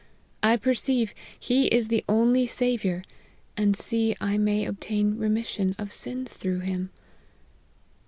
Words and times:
I 0.41 0.57
per 0.57 0.73
ceive 0.73 1.13
he 1.39 1.67
is 1.67 1.89
the 1.89 2.03
only 2.09 2.47
Saviour, 2.47 3.03
and 3.55 3.75
I 3.75 3.77
see 3.77 4.15
I 4.19 4.35
may 4.39 4.67
ob 4.67 4.79
tain 4.79 5.15
remission 5.15 5.75
of 5.77 5.93
sins 5.93 6.33
through 6.33 6.61
him.' 6.61 6.89